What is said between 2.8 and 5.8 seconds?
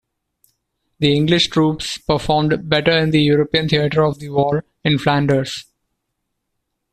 in the European theatre of the war in Flanders.